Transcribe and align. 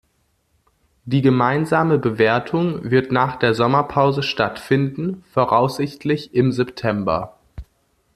Die 1.05 1.21
gemeinsame 1.21 1.99
Bewertung 1.99 2.89
wird 2.89 3.11
nach 3.11 3.35
der 3.35 3.53
Sommerpause 3.53 4.23
stattfinden, 4.23 5.23
voraussichtlich 5.31 6.33
im 6.33 6.51
September. 6.51 7.37